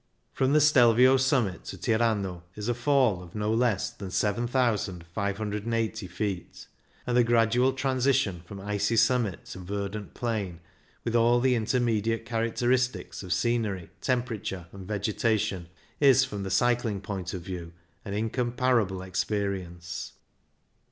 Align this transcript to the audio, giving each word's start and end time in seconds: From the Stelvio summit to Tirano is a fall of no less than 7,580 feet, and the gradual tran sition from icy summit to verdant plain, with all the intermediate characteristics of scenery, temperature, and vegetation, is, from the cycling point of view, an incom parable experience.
From 0.33 0.53
the 0.53 0.59
Stelvio 0.61 1.15
summit 1.17 1.63
to 1.65 1.77
Tirano 1.77 2.41
is 2.55 2.67
a 2.67 2.73
fall 2.73 3.21
of 3.21 3.35
no 3.35 3.53
less 3.53 3.91
than 3.91 4.09
7,580 4.09 6.07
feet, 6.07 6.67
and 7.05 7.15
the 7.15 7.23
gradual 7.23 7.71
tran 7.71 7.97
sition 7.97 8.43
from 8.45 8.59
icy 8.59 8.95
summit 8.97 9.45
to 9.45 9.59
verdant 9.59 10.15
plain, 10.15 10.59
with 11.03 11.15
all 11.15 11.39
the 11.39 11.53
intermediate 11.53 12.25
characteristics 12.25 13.21
of 13.21 13.31
scenery, 13.31 13.91
temperature, 14.01 14.65
and 14.71 14.87
vegetation, 14.87 15.69
is, 15.99 16.25
from 16.25 16.41
the 16.41 16.49
cycling 16.49 16.99
point 16.99 17.35
of 17.35 17.43
view, 17.43 17.71
an 18.03 18.13
incom 18.15 18.55
parable 18.57 19.03
experience. 19.05 20.13